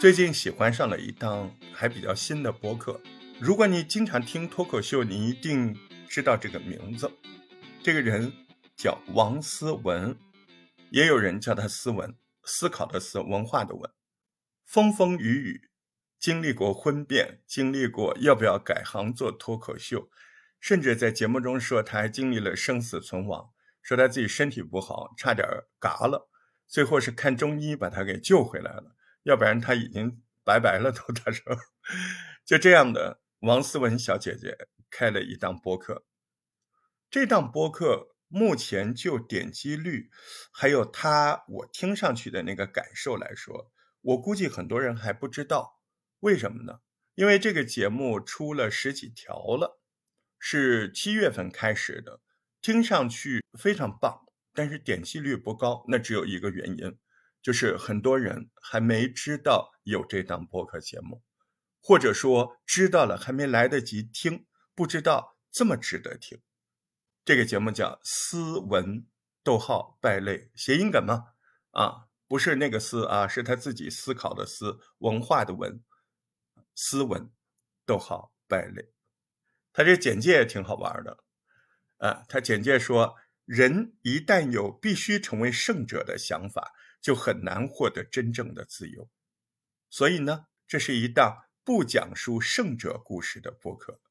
[0.00, 2.98] 最近喜欢上了一档还比较新的播客。
[3.38, 5.76] 如果你经常听脱口秀，你一定
[6.08, 7.12] 知道这个名字。
[7.82, 8.32] 这个人
[8.74, 10.16] 叫王思文，
[10.88, 13.90] 也有人叫他思文，思考的思，文化的文。
[14.64, 15.68] 风风雨雨，
[16.18, 20.08] 经历过婚变，经历过要不要改行做脱口秀，
[20.58, 23.50] 甚至在节目中说他还经历了生死存亡，
[23.82, 25.46] 说他自己身体不好，差点
[25.78, 26.30] 嘎了，
[26.66, 28.96] 最后是看中医把他给救回来了。
[29.22, 31.00] 要不然他已经拜拜了都。
[31.12, 31.56] 他说，
[32.44, 34.56] 就这样的王思文小姐姐
[34.90, 36.04] 开了一档播客，
[37.10, 40.10] 这档播客目前就点击率，
[40.52, 45.80] 还有他我听上去的那个感受来说，我估计很多人还不知道
[46.20, 46.80] 为什么呢？
[47.14, 49.80] 因为这个节目出了十几条了，
[50.38, 52.20] 是七月份开始的，
[52.62, 54.20] 听上去非常棒，
[54.54, 56.98] 但是点击率不高，那只有一个原因。
[57.42, 61.22] 就是很多人还没知道有这档播客节目，
[61.80, 66.40] 或者说知道了还没来得及听，不知道这么值得听。
[67.24, 69.06] 这个节目叫“斯文
[69.42, 71.34] 逗号败类”，谐音梗吗？
[71.70, 75.82] 啊，不是那个“斯”啊，是他自己思考的“思”，文化的“文”。
[76.74, 77.30] 斯文
[77.84, 78.92] 逗号败类，
[79.72, 81.24] 他这简介也挺好玩的。
[81.98, 83.16] 啊，他简介说，
[83.50, 86.72] 人一旦有必须成为圣者的想法。
[87.02, 89.08] 就很难获得真正的自由，
[89.88, 94.02] 所以呢，这是一档不讲述胜者故事的播客。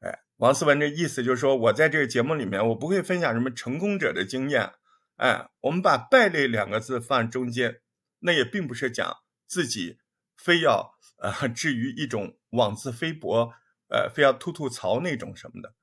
[0.00, 4.72] 哎，王思文这意思就是说，我在这个节目里面，我不会分享什么成功者的经验。
[5.14, 7.82] 哎，我们把“败类”两个字放中间，
[8.18, 10.00] 那也并不是讲自己
[10.36, 13.52] 非要呃至于一种妄自菲薄，
[13.90, 15.76] 呃，非要吐吐槽那种什么的，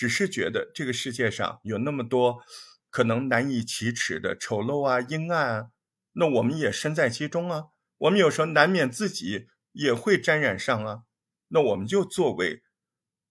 [0.00, 2.42] 只是觉得这个世界上有那么多
[2.88, 5.70] 可能难以启齿的丑陋啊、阴暗啊。
[6.12, 7.64] 那我们也身在其中啊，
[7.98, 11.02] 我们有时候难免自己也会沾染上啊。
[11.48, 12.62] 那我们就作为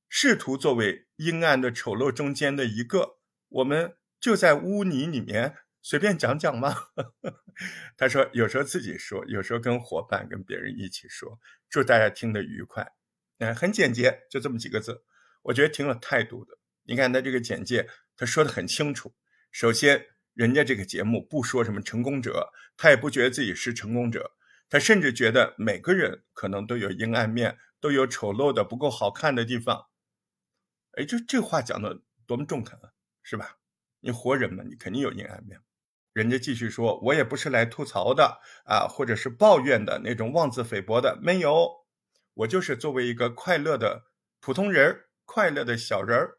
[0.07, 3.17] 试图作为阴暗的丑陋中间的一个，
[3.47, 6.75] 我们就在污泥里面随便讲讲嘛。
[7.97, 12.93] 他说有时候自己说，有时候跟伙伴跟别人一起说，祝大家听得愉快。
[13.39, 15.01] 哎，很简洁，就这么几个字，
[15.41, 16.58] 我觉得挺有态度的。
[16.89, 19.13] 你看他这个简介，他说的很清楚。
[19.51, 20.07] 首先。
[20.35, 24.37] 人家这个节目不说什么成功者，他也不觉得自己是成功者，
[24.69, 29.87] 他甚至觉得每个人可能都有阴暗面，都有丑陋的不够好看的地方。
[30.91, 33.57] 哎，这这话讲的多么中肯啊，是吧？
[33.99, 35.59] 你活人嘛，你肯定有阴暗面。
[36.13, 41.69] 人家继续说，我也不是来吐槽的啊，或者是抱怨的那种妄自菲薄的，没有，
[42.33, 44.05] 我就是作为一个快乐的
[44.39, 46.38] 普通人，快乐的小人儿，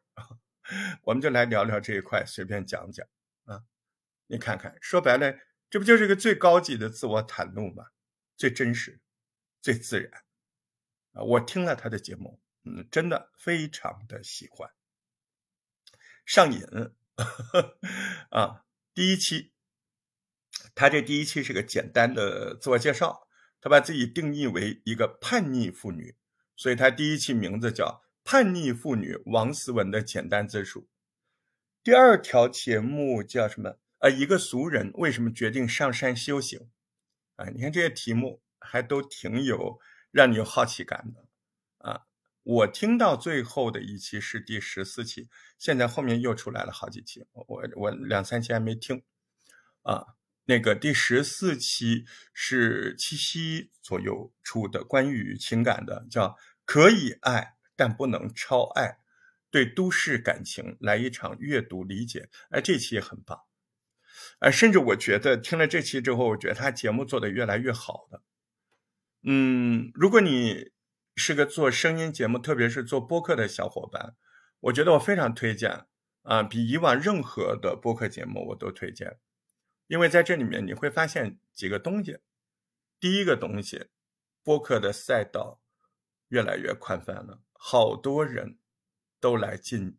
[1.02, 3.06] 我们就来聊聊这一块，随便讲讲
[3.44, 3.64] 啊。
[4.26, 5.38] 你看看，说白了，
[5.68, 7.86] 这不就是个最高级的自我袒露吗？
[8.36, 9.00] 最真实，
[9.60, 10.22] 最自然
[11.12, 11.22] 啊！
[11.22, 14.70] 我听了他的节目，嗯，真的非常的喜欢，
[16.24, 16.62] 上瘾
[18.30, 18.64] 啊！
[18.94, 19.52] 第一期，
[20.74, 23.28] 他这第一期是个简单的自我介绍，
[23.60, 26.16] 他把自己定义为一个叛逆妇女，
[26.56, 28.02] 所以他第一期名字叫
[28.32, 30.82] 《叛逆妇女王思文的简单自述》。
[31.82, 33.76] 第二条节目叫什么？
[33.98, 36.70] 呃，一个俗人为什么决定上山修行？
[37.34, 39.80] 啊，你看这些题目还都挺有
[40.12, 41.26] 让你有好奇感的
[41.78, 42.02] 啊！
[42.44, 49.02] 我听到最后的一期是第十四期，现在后面又出来了好几期，我我两三期还没听
[49.82, 50.14] 啊。
[50.44, 58.98] 那个第十四期是七夕左右出的，关于情感的，叫可以爱但不能超爱，
[59.50, 62.28] 对都市感情来一场阅读理解。
[62.50, 63.44] 哎，这期也很棒。
[64.40, 68.22] 哎，甚至我觉得听了这期之后，我觉得他节目做的越来越好了。
[69.22, 70.72] 嗯，如果你
[71.16, 74.14] 是个做声音节目，特别是做播客的小伙伴，
[74.60, 75.86] 我觉得我非常推荐
[76.20, 79.18] 啊，比以往任何的播客节目我都推荐，
[79.86, 82.18] 因为在这里面你会发现几个东西。
[83.00, 83.86] 第一个东西，
[84.42, 85.62] 播客的赛道
[86.28, 88.56] 越来越宽泛了，好多人
[89.20, 89.98] 都来进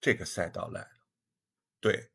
[0.00, 0.88] 这个赛道来了，
[1.80, 2.10] 对。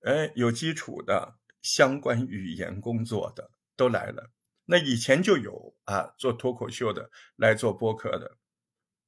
[0.00, 4.32] 哎，有基础的相关语言工作的都来了。
[4.64, 8.36] 那以前就有啊，做脱口秀的来做播客的。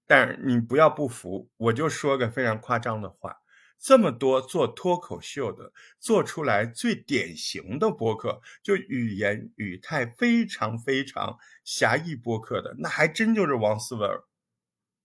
[0.06, 3.38] 但你不要不服，我就说个非常夸张的话：
[3.76, 14.08] 这么多做脱口秀的，做出来最典型的播客，就语言语态非常非常狭义播客的，那还真就是王思文。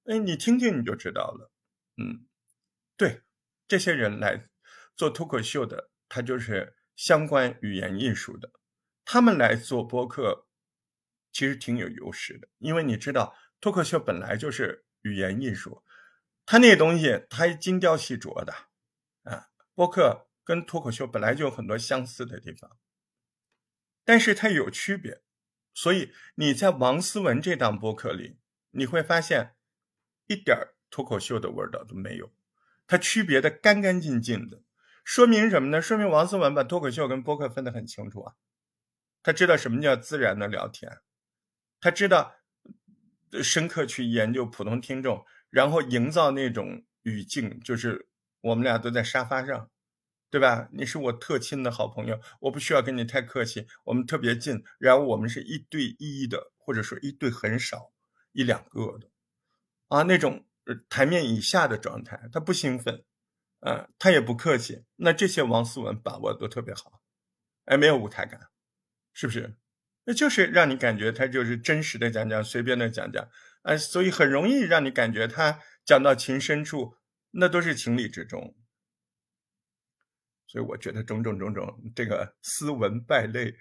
[0.06, 1.52] 哎，你听听你就知道了。
[1.98, 2.26] 嗯，
[2.98, 3.22] 对，
[3.68, 4.50] 这些人来。
[4.96, 8.52] 做脱口秀的，他就是相关语言艺术的，
[9.04, 10.48] 他们来做播客，
[11.32, 15.84] 其实挺有优势的，因为你知道脱口秀本来就是语言艺术，
[16.46, 18.54] 它那东西它精雕细琢的
[19.24, 19.50] 啊。
[19.74, 22.78] 播客跟脱口秀本来就有很多相似的地方，
[24.06, 25.24] 但是它有区别，
[25.74, 28.38] 所以你在王思文这档播客里，
[28.70, 29.56] 你会发现
[30.28, 30.58] 一点
[30.90, 32.32] 脱口秀的味道都没有，
[32.88, 34.62] 它区别的干干净净的，
[35.04, 35.82] 说明什么呢？
[35.82, 38.34] 说明王思文把脱口秀跟播客分得很清楚啊，
[39.22, 41.00] 他知道什么叫自然的聊天。
[41.82, 42.36] 他知道
[43.42, 48.08] 深刻去研究普通听众，然后营造那种语境，就是
[48.42, 49.70] 我们俩都在沙发上，
[50.30, 50.70] 对吧？
[50.72, 57.92] 你是我特亲的好朋友，我不需要跟你太客气，我们特别近，然后我们是一对一的，或者说一对很少
[58.32, 59.10] 一两个的，
[59.88, 60.46] 啊，那种
[60.90, 63.04] 台面以下的状态，他不兴奋，
[63.60, 64.86] 呃，他也不客气。
[64.96, 67.02] 那这些王思文把握都特别好，
[67.66, 68.50] 哎，没有舞台感，
[69.14, 69.58] 是不是？
[70.06, 73.30] 那就是让你感觉他就是真实的讲讲，随便的讲讲，
[73.62, 76.98] 啊，所以很容易让你感觉他讲到情深处，
[77.32, 78.54] 那都是情理之中。
[80.46, 83.56] 所以我觉得种种种种，这个斯文败类，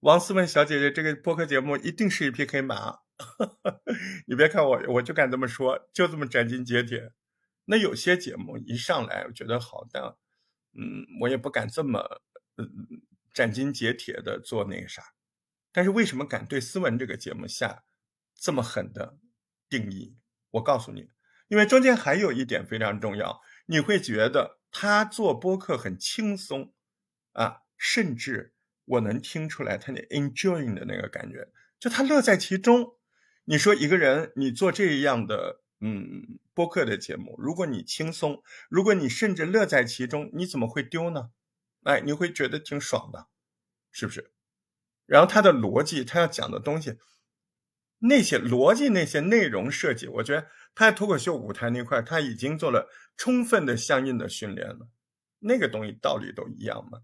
[0.00, 3.01] 王思文小姐姐这个播客节目一定是一匹黑马。
[4.26, 7.12] 你别看我，我就敢这么说，就这么斩钉截铁。
[7.64, 10.02] 那有些节目一上来我觉得好，但
[10.74, 12.20] 嗯，我也不敢这么
[12.56, 12.66] 嗯
[13.32, 15.02] 斩钉截铁的做那个啥。
[15.70, 17.84] 但是为什么敢对斯文这个节目下
[18.34, 19.16] 这么狠的
[19.68, 20.16] 定义？
[20.50, 21.08] 我告诉你，
[21.48, 26.74] 因为中间还有一点非常重要，你会觉得他做播客很轻松
[27.32, 28.54] 啊，甚至
[28.84, 31.48] 我能听出来他那 enjoying 的那个感觉，
[31.78, 32.98] 就他乐在其中。
[33.44, 41.30] 你说一个人你做这样的嗯播客的节目，如果你轻松，如果你甚至乐在其中，你怎么会丢呢？
[41.84, 43.26] 哎，你会觉得挺爽的，
[43.90, 44.32] 是不是？
[45.06, 46.96] 然后他的逻辑，他要讲的东西，
[47.98, 54.88] 那些逻辑、那些内容设计，我觉得他在脱口秀舞台那块他已经做了充分的相应的训练了。
[55.40, 57.00] 那个东西道理都一样嘛，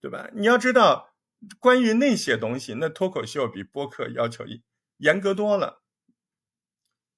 [0.00, 0.30] 对吧？
[0.34, 1.16] 你要知道，
[1.58, 4.44] 关于那些东西，那脱口秀比播客要求
[4.98, 5.79] 严格多了。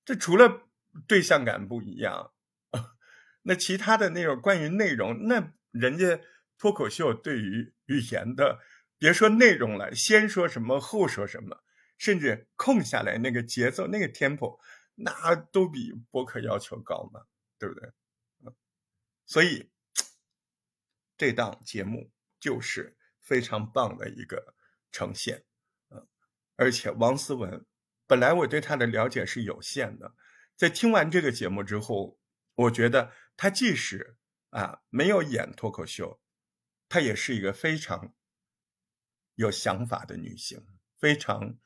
[0.05, 0.69] 这除了
[1.07, 2.33] 对象感不一样，
[3.43, 6.21] 那其他的那种关于内容，那人家
[6.59, 8.61] 脱口秀对于语言的。
[8.99, 11.65] 别说内容了，先说什么后说什么，
[11.99, 14.61] 甚至空下来那个节奏、那个 tempo，
[14.95, 17.23] 那都比博客要求高嘛，
[17.59, 17.91] 对不对？
[19.27, 19.73] 所以
[21.17, 24.55] 这档节目就是非常棒的一个
[24.93, 25.43] 呈现，
[25.91, 26.07] 嗯，
[26.55, 27.67] 而且王思文
[28.12, 30.14] 本来我对他的了解是有限的，
[30.55, 32.20] 在听完这个节目之后，
[32.55, 34.19] 我觉得他即使
[34.50, 36.20] 啊没有演脱口秀，
[36.91, 38.14] 她也是一个非常。
[39.37, 40.62] 有想法的女性，
[40.99, 41.56] 非常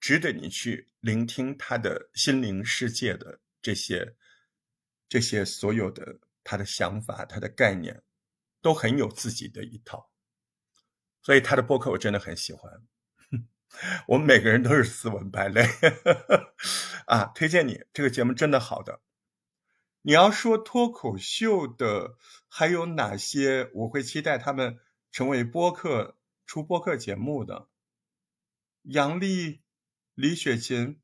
[0.00, 4.16] 值得你去聆听她的心灵世界的这些、
[5.10, 8.02] 这些所有的她的想法、她的概念，
[8.62, 10.10] 都很有自己的一套。
[11.20, 12.82] 所以她的播客我真的很喜欢。
[14.08, 15.66] 我们每个人都是斯文败类
[17.06, 17.24] 啊！
[17.34, 19.00] 推荐你这个节目真的好的。
[20.02, 22.16] 你要说脱口秀的
[22.48, 24.78] 还有哪些，我会期待他们
[25.10, 26.18] 成为播客。
[26.44, 27.68] 出播客节目的
[28.82, 29.62] 杨笠、
[30.14, 31.00] 李雪琴，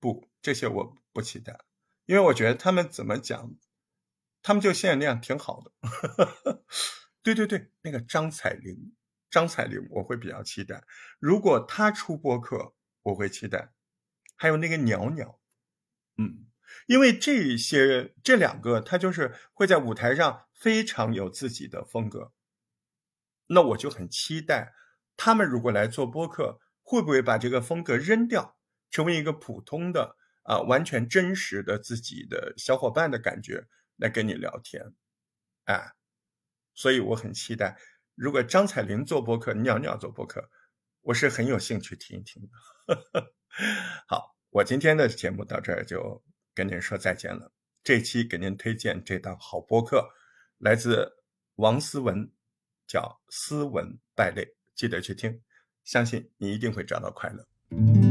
[0.00, 1.60] 不，这些我不期待，
[2.06, 3.54] 因为我觉得他们怎么讲，
[4.42, 6.64] 他们就现在那样挺好的。
[7.22, 8.96] 对对对，那个张彩玲，
[9.30, 10.84] 张彩玲我会比较期待，
[11.18, 13.72] 如果她出播客，我会期待。
[14.36, 15.38] 还有那个鸟鸟，
[16.16, 16.46] 嗯，
[16.86, 22.32] 因为这些这两个，他就是会在舞台上非常有自己的风格，
[23.48, 24.72] 那我就很期待。
[25.14, 28.56] 他们如果来做播客，会不会把这个风格扔掉，
[28.90, 34.94] 成为一个普通的啊，完全真实的自己的小伙伴的感觉来跟你聊天？
[35.64, 35.92] 哎，
[36.74, 37.78] 所以我很期待，
[38.20, 40.50] 如果张彩玲做播客，鸟鸟做播客，
[41.00, 43.32] 我是很有兴趣听一听的。
[44.06, 46.22] 好，我今天的节目到这儿就
[46.54, 47.50] 跟您说再见了。
[47.82, 50.10] 这期给您推荐这档好播客，
[50.58, 51.10] 来自
[51.54, 52.30] 王思文，
[52.86, 54.44] 叫《斯文败类》。
[54.74, 55.40] 记得去听，
[55.84, 58.09] 相信你一定会找到快乐。